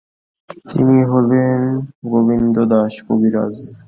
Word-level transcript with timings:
তিনি 0.69 0.97
হলেন 1.11 1.61
গোবিন্দদাস 2.11 2.93
কবিরাজ। 3.07 3.55